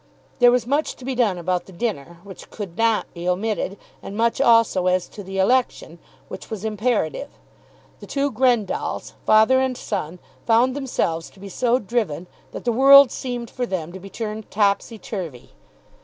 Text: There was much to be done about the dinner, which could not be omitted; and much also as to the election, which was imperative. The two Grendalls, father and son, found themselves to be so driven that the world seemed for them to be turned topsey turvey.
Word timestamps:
There 0.39 0.49
was 0.51 0.65
much 0.65 0.95
to 0.95 1.05
be 1.05 1.13
done 1.13 1.37
about 1.37 1.65
the 1.67 1.71
dinner, 1.71 2.17
which 2.23 2.49
could 2.49 2.75
not 2.75 3.05
be 3.13 3.29
omitted; 3.29 3.77
and 4.01 4.17
much 4.17 4.41
also 4.41 4.87
as 4.87 5.07
to 5.09 5.21
the 5.21 5.37
election, 5.37 5.99
which 6.27 6.49
was 6.49 6.65
imperative. 6.65 7.29
The 7.99 8.07
two 8.07 8.31
Grendalls, 8.31 9.13
father 9.27 9.59
and 9.61 9.77
son, 9.77 10.17
found 10.47 10.75
themselves 10.75 11.29
to 11.29 11.39
be 11.39 11.49
so 11.49 11.77
driven 11.77 12.25
that 12.51 12.65
the 12.65 12.71
world 12.71 13.11
seemed 13.11 13.51
for 13.51 13.67
them 13.67 13.93
to 13.93 13.99
be 13.99 14.09
turned 14.09 14.49
topsey 14.49 14.97
turvey. 14.97 15.51